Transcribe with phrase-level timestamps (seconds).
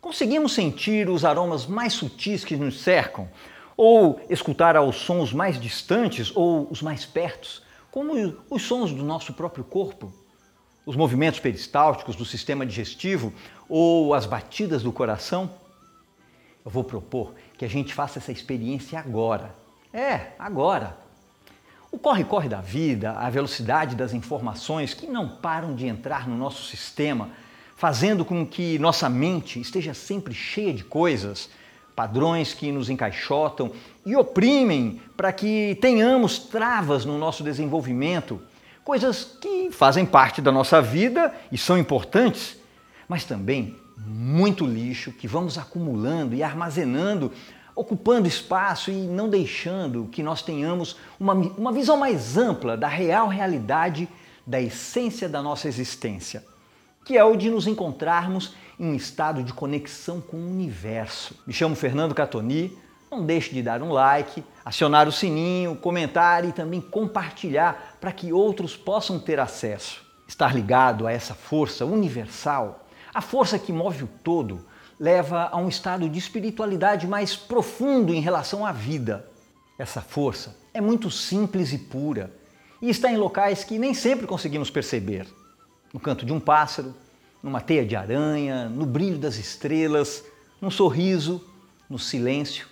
[0.00, 3.28] Conseguimos sentir os aromas mais sutis que nos cercam?
[3.76, 8.12] Ou escutar aos sons mais distantes ou os mais pertos, como
[8.48, 10.12] os sons do nosso próprio corpo?
[10.86, 13.32] Os movimentos peristálticos do sistema digestivo
[13.68, 15.50] ou as batidas do coração?
[16.64, 19.54] Eu vou propor que a gente faça essa experiência agora.
[19.92, 20.96] É, agora.
[21.92, 26.62] O corre-corre da vida, a velocidade das informações que não param de entrar no nosso
[26.64, 27.30] sistema,
[27.80, 31.48] fazendo com que nossa mente esteja sempre cheia de coisas,
[31.96, 33.72] padrões que nos encaixotam
[34.04, 38.38] e oprimem para que tenhamos travas no nosso desenvolvimento,
[38.84, 42.58] coisas que fazem parte da nossa vida e são importantes,
[43.08, 47.32] mas também muito lixo que vamos acumulando e armazenando,
[47.74, 53.26] ocupando espaço e não deixando que nós tenhamos uma, uma visão mais ampla da real
[53.26, 54.06] realidade,
[54.46, 56.44] da essência da nossa existência,
[57.04, 61.34] que é o de nos encontrarmos em um estado de conexão com o universo.
[61.46, 62.76] Me chamo Fernando Catoni.
[63.10, 68.32] Não deixe de dar um like, acionar o sininho, comentar e também compartilhar para que
[68.32, 70.00] outros possam ter acesso.
[70.28, 74.64] Estar ligado a essa força universal a força que move o todo
[74.98, 79.28] leva a um estado de espiritualidade mais profundo em relação à vida.
[79.78, 82.32] Essa força é muito simples e pura
[82.80, 85.26] e está em locais que nem sempre conseguimos perceber.
[85.92, 86.94] No canto de um pássaro,
[87.42, 90.24] numa teia de aranha, no brilho das estrelas,
[90.60, 91.44] num sorriso,
[91.88, 92.66] no silêncio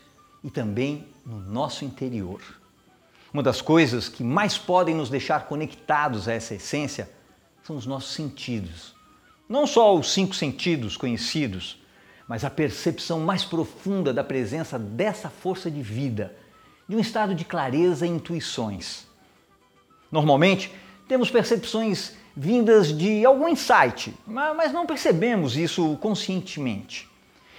[0.45, 2.41] e também no nosso interior.
[3.33, 7.11] Uma das coisas que mais podem nos deixar conectados a essa essência
[7.63, 8.99] são os nossos sentidos
[9.49, 11.79] não só os cinco sentidos conhecidos,
[12.29, 16.37] mas a percepção mais profunda da presença dessa força de vida,
[16.87, 19.07] de um estado de clareza e intuições.
[20.13, 20.73] Normalmente,
[21.09, 27.11] temos percepções vindas de algum insight, mas não percebemos isso conscientemente.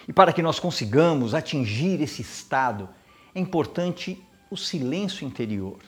[0.08, 2.88] E para que nós consigamos atingir esse estado,
[3.36, 5.80] é importante o silêncio interior.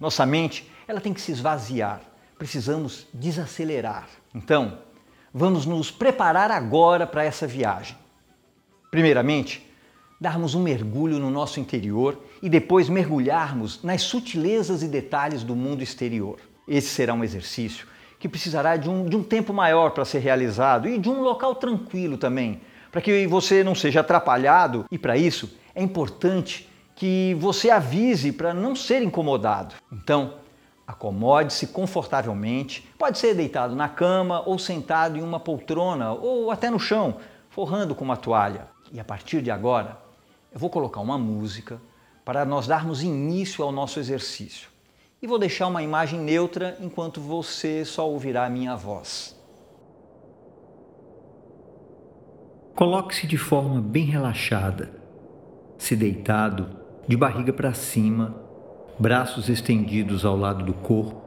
[0.00, 2.00] Nossa mente, ela tem que se esvaziar.
[2.36, 4.08] Precisamos desacelerar.
[4.34, 4.80] Então,
[5.32, 7.96] vamos nos preparar agora para essa viagem.
[8.90, 9.64] Primeiramente,
[10.20, 15.80] darmos um mergulho no nosso interior e depois mergulharmos nas sutilezas e detalhes do mundo
[15.80, 16.40] exterior.
[16.66, 17.92] Esse será um exercício
[18.22, 21.56] que precisará de um, de um tempo maior para ser realizado e de um local
[21.56, 22.60] tranquilo também,
[22.92, 28.54] para que você não seja atrapalhado e para isso é importante que você avise para
[28.54, 29.74] não ser incomodado.
[29.90, 30.34] Então,
[30.86, 36.78] Acomode-se confortavelmente, pode ser deitado na cama ou sentado em uma poltrona ou até no
[36.78, 37.16] chão,
[37.48, 38.66] forrando com uma toalha.
[38.92, 39.96] E a partir de agora,
[40.52, 41.80] eu vou colocar uma música
[42.24, 44.71] para nós darmos início ao nosso exercício.
[45.22, 49.40] E vou deixar uma imagem neutra enquanto você só ouvirá a minha voz.
[52.74, 54.90] Coloque-se de forma bem relaxada,
[55.78, 58.34] se deitado, de barriga para cima
[58.98, 61.22] braços estendidos ao lado do corpo,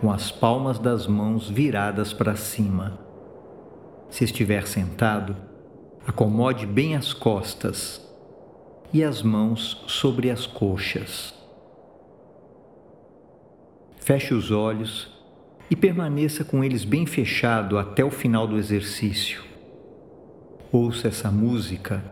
[0.00, 2.98] com as palmas das mãos viradas para cima.
[4.10, 5.36] Se estiver sentado,
[6.04, 8.04] acomode bem as costas
[8.92, 11.37] e as mãos sobre as coxas.
[14.08, 15.06] Feche os olhos
[15.70, 19.44] e permaneça com eles bem fechado até o final do exercício.
[20.72, 22.02] Ouça essa música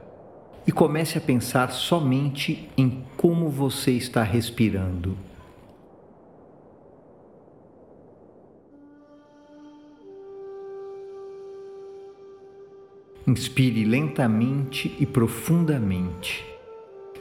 [0.66, 5.16] e comece a pensar somente em como você está respirando.
[13.26, 16.44] Inspire lentamente e profundamente,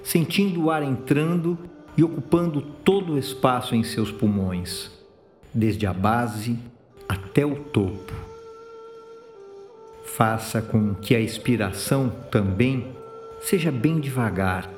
[0.03, 1.57] sentindo o ar entrando
[1.97, 4.91] e ocupando todo o espaço em seus pulmões,
[5.53, 6.57] desde a base
[7.07, 8.13] até o topo.
[10.03, 12.95] Faça com que a expiração também
[13.41, 14.69] seja bem devagar.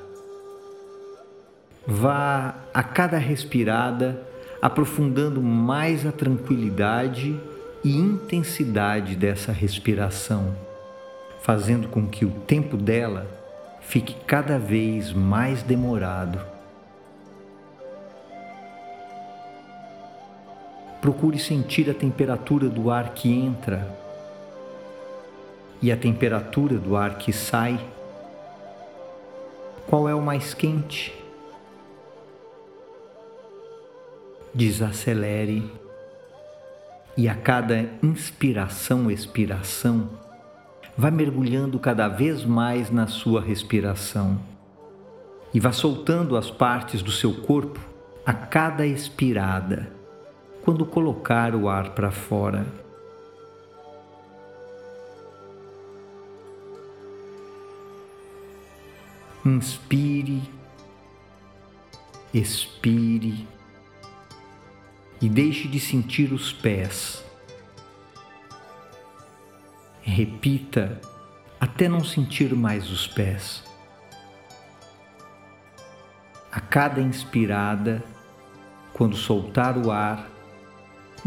[1.85, 4.21] Vá a cada respirada
[4.61, 7.39] aprofundando mais a tranquilidade
[7.83, 10.55] e intensidade dessa respiração,
[11.41, 13.27] fazendo com que o tempo dela
[13.81, 16.56] fique cada vez mais demorado.
[21.01, 23.95] Procure sentir a temperatura do ar que entra
[25.81, 27.79] e a temperatura do ar que sai
[29.87, 31.13] qual é o mais quente?
[34.53, 35.71] Desacelere
[37.15, 40.09] e a cada inspiração, expiração,
[40.97, 44.37] vá mergulhando cada vez mais na sua respiração
[45.53, 47.79] e vá soltando as partes do seu corpo
[48.25, 49.89] a cada expirada,
[50.67, 52.67] quando colocar o ar para fora.
[59.45, 60.43] Inspire,
[62.33, 63.47] expire
[65.21, 67.23] e deixe de sentir os pés.
[70.01, 70.99] Repita
[71.61, 73.63] até não sentir mais os pés.
[76.51, 78.03] A cada inspirada,
[78.91, 80.35] quando soltar o ar,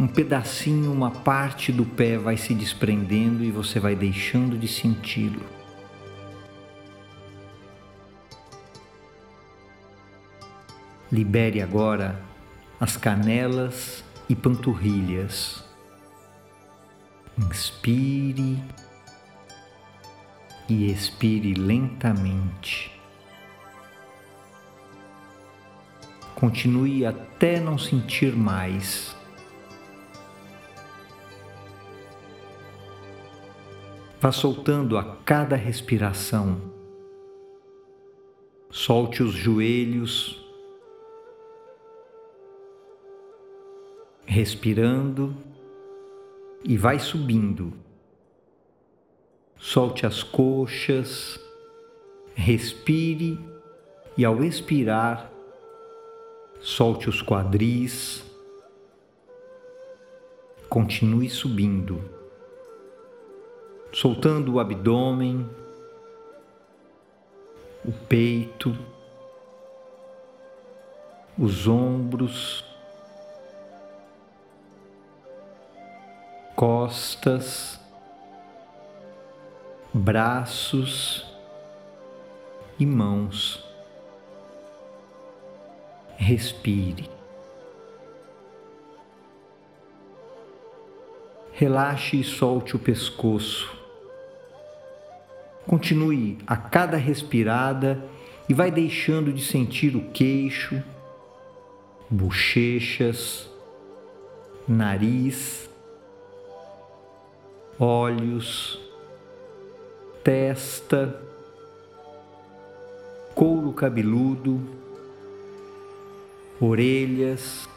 [0.01, 5.45] um pedacinho, uma parte do pé vai se desprendendo e você vai deixando de senti-lo.
[11.13, 12.19] Libere agora
[12.81, 15.63] as canelas e panturrilhas.
[17.37, 18.59] Inspire
[20.67, 22.99] e expire lentamente.
[26.35, 29.20] Continue até não sentir mais.
[34.21, 36.61] Vá soltando a cada respiração.
[38.71, 40.39] Solte os joelhos,
[44.27, 45.35] respirando.
[46.63, 47.73] E vai subindo.
[49.57, 51.41] Solte as coxas,
[52.35, 53.39] respire.
[54.19, 55.33] E ao expirar,
[56.61, 58.23] solte os quadris,
[60.69, 62.20] continue subindo,
[63.93, 65.49] soltando o abdômen,
[67.85, 68.77] o peito,
[71.39, 72.65] os ombros,
[76.55, 77.81] costas,
[79.95, 81.27] braços
[82.79, 83.65] e mãos.
[86.17, 87.09] Respire.
[91.53, 93.80] Relaxe e solte o pescoço.
[95.71, 98.03] Continue a cada respirada
[98.49, 100.83] e vai deixando de sentir o queixo,
[102.11, 103.49] bochechas,
[104.67, 105.71] nariz
[107.79, 108.79] olhos,
[110.25, 111.19] testa,
[113.33, 114.61] couro cabeludo,
[116.61, 117.69] orelhas,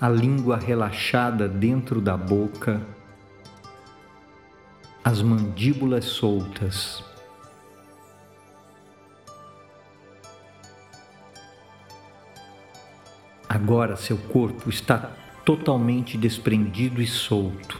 [0.00, 2.80] a língua relaxada dentro da boca,
[5.04, 7.04] as mandíbulas soltas.
[13.46, 15.12] Agora seu corpo está
[15.44, 17.78] totalmente desprendido e solto.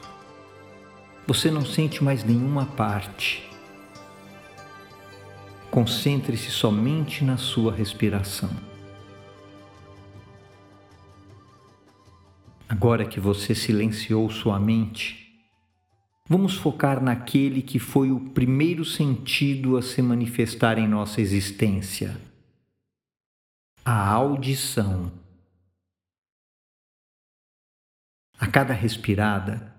[1.26, 3.50] Você não sente mais nenhuma parte.
[5.70, 8.50] Concentre-se somente na sua respiração.
[12.68, 15.23] Agora que você silenciou sua mente,
[16.28, 22.18] vamos focar naquele que foi o primeiro sentido a se manifestar em nossa existência:
[23.84, 25.12] a audição.
[28.36, 29.72] A cada respirada,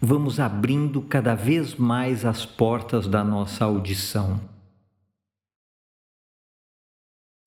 [0.00, 4.40] vamos abrindo cada vez mais as portas da nossa audição.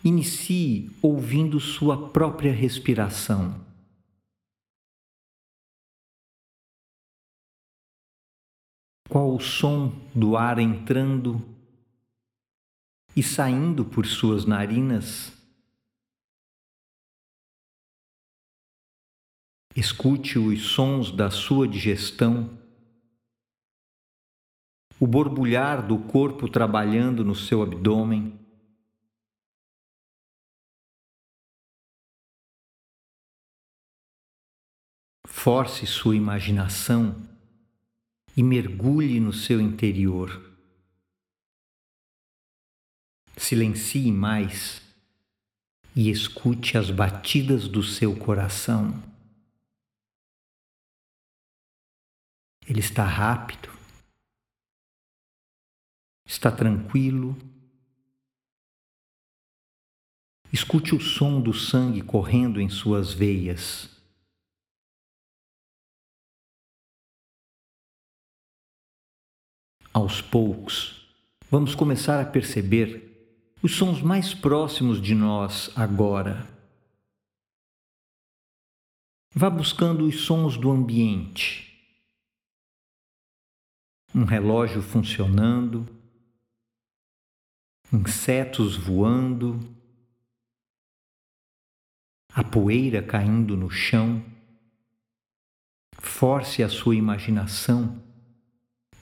[0.03, 3.72] Inicie ouvindo sua própria respiração.
[9.09, 11.41] Qual o som do ar entrando
[13.15, 15.31] e saindo por suas narinas?
[19.75, 22.57] Escute os sons da sua digestão,
[24.99, 28.39] o borbulhar do corpo trabalhando no seu abdômen.
[35.27, 37.32] Force sua imaginação
[38.35, 40.51] e mergulhe no seu interior.
[43.37, 44.81] Silencie mais
[45.95, 49.01] e escute as batidas do seu coração.
[52.67, 53.69] Ele está rápido,
[56.25, 57.37] está tranquilo.
[60.51, 63.92] Escute o som do sangue correndo em suas veias.
[69.93, 71.07] Aos poucos,
[71.51, 76.47] vamos começar a perceber os sons mais próximos de nós agora.
[79.35, 81.79] Vá buscando os sons do ambiente.
[84.15, 85.87] Um relógio funcionando,
[87.93, 89.59] insetos voando,
[92.33, 94.25] a poeira caindo no chão.
[95.99, 98.02] Force a sua imaginação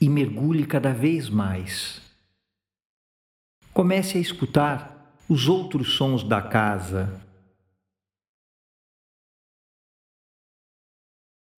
[0.02, 2.02] e mergulhe cada vez mais.
[3.72, 7.24] comece a escutar os outros sons da casa.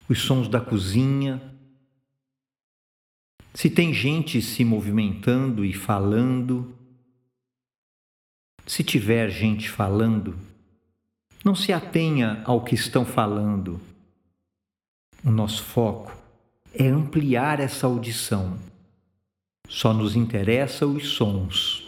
[0.06, 1.40] Os sons da cozinha.
[3.54, 6.76] Se tem gente se movimentando e falando.
[8.66, 10.38] Se tiver gente falando,
[11.42, 13.80] não se atenha ao que estão falando.
[15.24, 16.23] O nosso foco
[16.74, 18.58] é ampliar essa audição.
[19.68, 21.82] Só nos interessa os sons.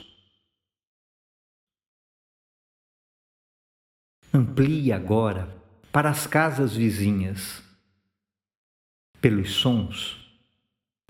[4.33, 5.55] Amplie agora
[5.91, 7.63] para as casas vizinhas.
[9.21, 10.17] Pelos sons,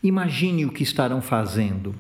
[0.03, 1.95] imagine o que estarão fazendo.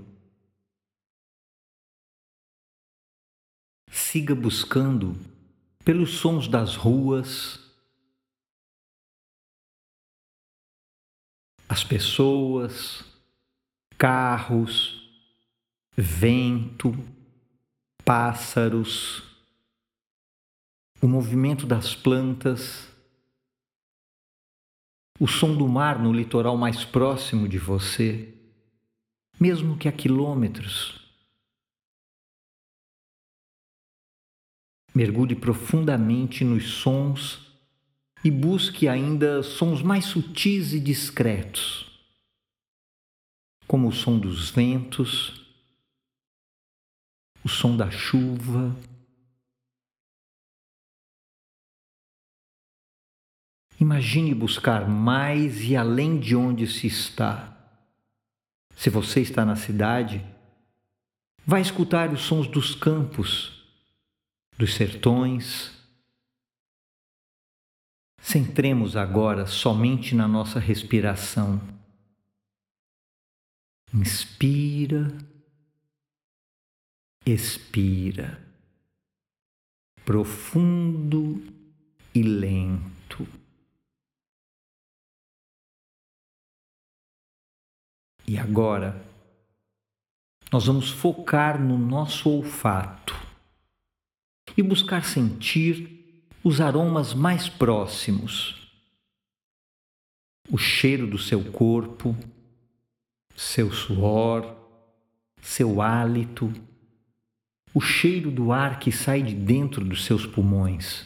[3.90, 5.16] Siga buscando
[5.84, 7.65] pelos sons das ruas,
[11.68, 13.04] as pessoas,
[13.98, 15.10] carros,
[15.96, 16.92] vento,
[18.04, 19.22] pássaros,
[21.00, 22.88] o movimento das plantas,
[25.18, 28.34] o som do mar no litoral mais próximo de você,
[29.40, 31.04] mesmo que a quilômetros.
[34.94, 37.45] Mergulhe profundamente nos sons
[38.26, 41.86] e busque ainda sons mais sutis e discretos,
[43.68, 45.46] como o som dos ventos,
[47.44, 48.76] o som da chuva.
[53.78, 57.56] Imagine buscar mais e além de onde se está.
[58.74, 60.20] Se você está na cidade,
[61.46, 63.64] vá escutar os sons dos campos
[64.58, 65.75] dos sertões.
[68.28, 71.60] Centremos agora somente na nossa respiração.
[73.94, 75.16] Inspira,
[77.24, 78.44] expira,
[80.04, 81.40] profundo
[82.12, 83.28] e lento.
[88.26, 89.08] E agora,
[90.50, 93.14] nós vamos focar no nosso olfato
[94.56, 95.95] e buscar sentir
[96.46, 98.70] os aromas mais próximos.
[100.48, 102.16] O cheiro do seu corpo,
[103.34, 104.56] seu suor,
[105.42, 106.52] seu hálito,
[107.74, 111.04] o cheiro do ar que sai de dentro dos seus pulmões.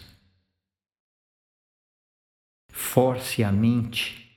[2.71, 4.31] Force a mente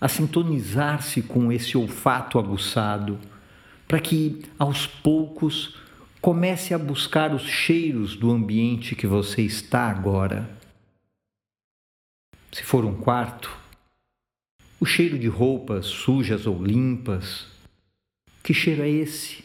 [0.00, 3.18] a sintonizar-se com esse olfato aguçado,
[3.88, 5.76] para que aos poucos
[6.24, 10.58] Comece a buscar os cheiros do ambiente que você está agora.
[12.50, 13.54] Se for um quarto,
[14.80, 17.46] o cheiro de roupas sujas ou limpas.
[18.42, 19.44] Que cheiro é esse?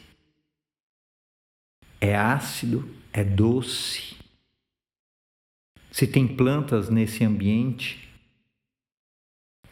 [2.00, 2.90] É ácido?
[3.12, 4.16] É doce?
[5.92, 8.08] Se tem plantas nesse ambiente,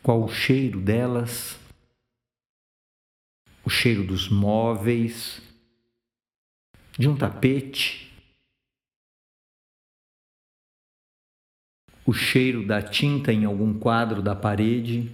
[0.03, 1.57] qual o cheiro delas?
[3.63, 5.46] O cheiro dos móveis,
[6.97, 8.11] de um tapete,
[12.05, 15.11] o cheiro da tinta em algum quadro da parede,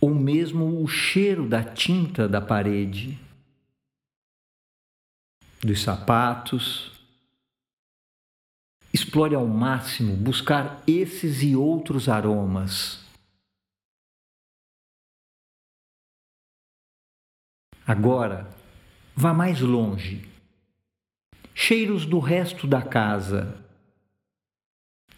[0.00, 3.18] ou mesmo o cheiro da tinta da parede,
[5.60, 6.92] dos sapatos.
[8.92, 13.04] Explore ao máximo buscar esses e outros aromas.
[17.86, 18.50] Agora,
[19.18, 20.28] Vá mais longe.
[21.54, 23.64] Cheiros do resto da casa.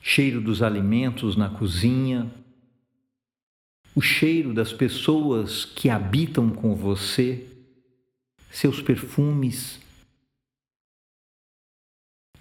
[0.01, 2.33] Cheiro dos alimentos na cozinha.
[3.97, 7.45] O cheiro das pessoas que habitam com você.
[8.53, 9.81] Seus perfumes.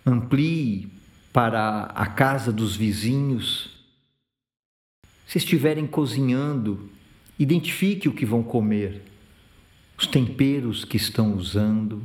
[0.06, 0.92] Amplie
[1.34, 3.84] para a casa dos vizinhos.
[5.26, 6.88] Se estiverem cozinhando,
[7.40, 9.17] identifique o que vão comer
[10.08, 12.02] os temperos que estão usando.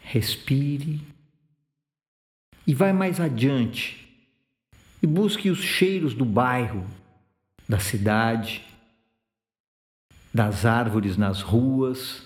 [0.00, 1.00] Respire.
[2.66, 4.06] E vai mais adiante.
[5.02, 6.86] E busque os cheiros do bairro,
[7.68, 8.64] da cidade,
[10.32, 12.22] das árvores nas ruas,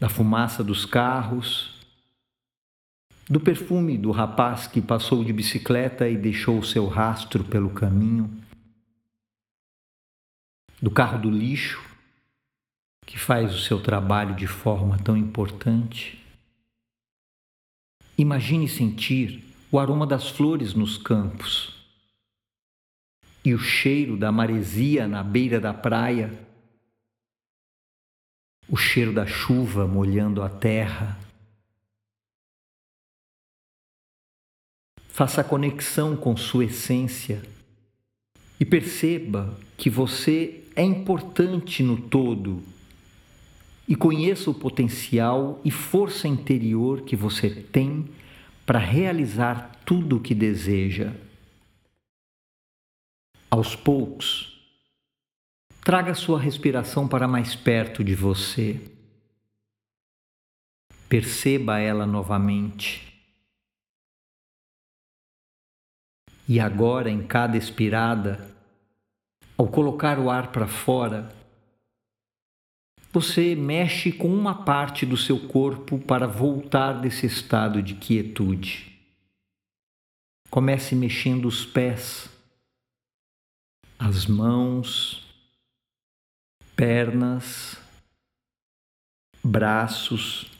[0.00, 1.72] da fumaça dos carros,
[3.28, 8.43] do perfume do rapaz que passou de bicicleta e deixou seu rastro pelo caminho
[10.84, 11.82] do carro do lixo,
[13.06, 16.22] que faz o seu trabalho de forma tão importante.
[18.18, 21.72] Imagine sentir o aroma das flores nos campos
[23.42, 26.30] e o cheiro da maresia na beira da praia.
[28.66, 31.18] o cheiro da chuva molhando a terra.
[35.08, 37.42] Faça conexão com sua essência
[38.58, 42.62] e perceba que você é importante no todo
[43.86, 48.08] e conheça o potencial e força interior que você tem
[48.64, 51.12] para realizar tudo o que deseja.
[53.50, 54.58] Aos poucos,
[55.82, 58.80] traga sua respiração para mais perto de você.
[61.08, 63.14] Perceba ela novamente.
[66.48, 68.53] E agora, em cada expirada,
[69.56, 71.32] ao colocar o ar para fora,
[73.12, 78.92] você mexe com uma parte do seu corpo para voltar desse estado de quietude.
[80.50, 82.28] Comece mexendo os pés,
[83.96, 85.24] as mãos,
[86.74, 87.76] pernas,
[89.42, 90.50] braços.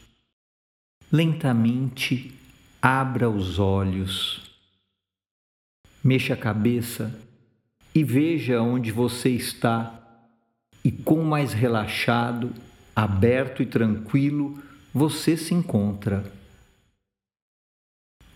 [1.11, 2.33] Lentamente
[2.81, 4.43] abra os olhos,
[6.03, 7.21] mexa a cabeça
[7.95, 10.01] e veja onde você está
[10.85, 12.53] e quão mais relaxado,
[12.95, 14.59] aberto e tranquilo
[14.93, 16.31] você se encontra.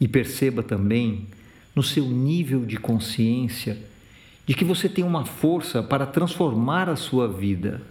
[0.00, 1.26] E perceba também
[1.74, 3.78] no seu nível de consciência
[4.46, 7.82] de que você tem uma força para transformar a sua vida.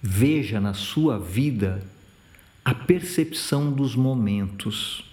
[0.00, 1.82] Veja na sua vida
[2.64, 5.04] a percepção dos momentos.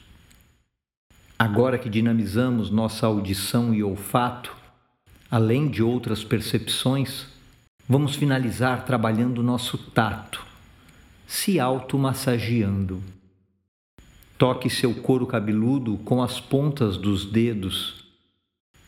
[1.38, 4.63] Agora que dinamizamos nossa audição e olfato,
[5.34, 7.26] além de outras percepções,
[7.90, 10.46] vamos finalizar trabalhando nosso tato,
[11.26, 13.02] se automassageando.
[14.38, 18.06] Toque seu couro cabeludo com as pontas dos dedos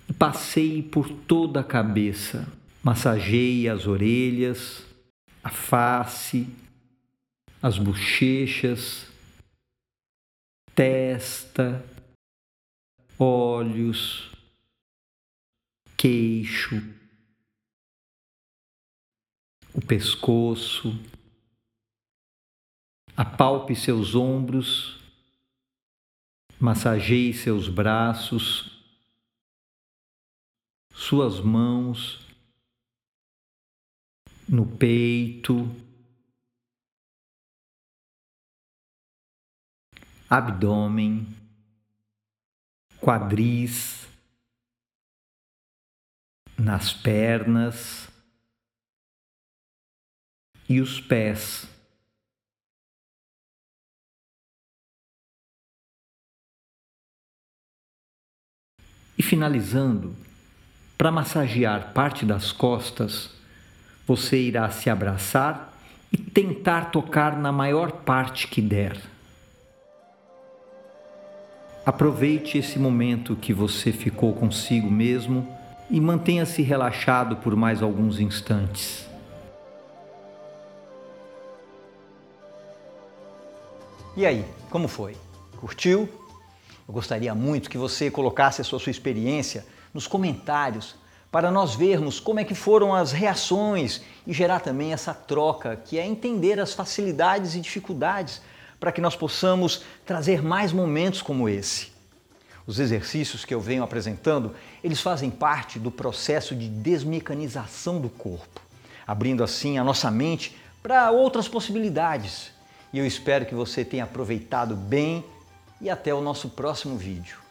[0.07, 2.47] e passeie por toda a cabeça.
[2.83, 4.85] Massageie as orelhas,
[5.43, 6.47] a face,
[7.59, 9.07] as bochechas,
[10.75, 11.83] testa,
[13.17, 14.34] olhos,
[16.05, 16.75] queixo,
[19.73, 20.93] o pescoço,
[23.17, 24.99] apalpe seus ombros,
[26.59, 28.85] massageie seus braços,
[30.91, 32.23] suas mãos
[34.47, 35.75] no peito,
[40.29, 41.25] abdômen,
[43.01, 44.05] quadris,
[46.57, 48.09] nas pernas
[50.67, 51.67] e os pés.
[59.17, 60.15] E finalizando,
[60.97, 63.29] para massagear parte das costas,
[64.05, 65.73] você irá se abraçar
[66.11, 68.99] e tentar tocar na maior parte que der.
[71.85, 75.54] Aproveite esse momento que você ficou consigo mesmo
[75.89, 79.05] e mantenha-se relaxado por mais alguns instantes.
[84.17, 85.17] E aí, como foi?
[85.57, 86.09] Curtiu?
[86.87, 90.95] Eu gostaria muito que você colocasse a sua, sua experiência nos comentários
[91.31, 95.99] para nós vermos como é que foram as reações e gerar também essa troca, que
[95.99, 98.41] é entender as facilidades e dificuldades
[98.79, 101.94] para que nós possamos trazer mais momentos como esse.
[102.67, 108.61] Os exercícios que eu venho apresentando, eles fazem parte do processo de desmecanização do corpo,
[109.05, 112.51] abrindo assim a nossa mente para outras possibilidades.
[112.91, 115.23] E eu espero que você tenha aproveitado bem
[115.79, 117.44] e até o nosso próximo vídeo.